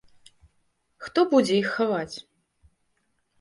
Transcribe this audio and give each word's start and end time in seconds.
Хто 1.07 1.19
будзе 1.33 1.59
іх 1.59 1.69
хаваць? 1.77 2.15